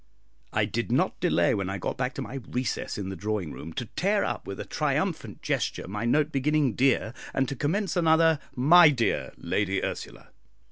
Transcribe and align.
I 0.51 0.65
did 0.65 0.91
not 0.91 1.19
delay, 1.19 1.53
when 1.53 1.69
I 1.69 1.77
got 1.77 1.95
back 1.95 2.15
to 2.15 2.23
my 2.23 2.41
recess 2.49 2.97
in 2.97 3.09
the 3.09 3.15
drawing 3.15 3.51
room, 3.51 3.71
to 3.73 3.85
tear 3.85 4.23
up 4.25 4.47
with 4.47 4.59
a 4.59 4.65
triumphant 4.65 5.43
gesture 5.43 5.87
my 5.87 6.05
note 6.05 6.31
beginning 6.31 6.73
"Dear," 6.73 7.13
and 7.35 7.47
to 7.47 7.55
commence 7.55 7.95
another, 7.95 8.39
"My 8.55 8.89
dear 8.89 9.31
Lady 9.37 9.83
Ursula." 9.83 10.29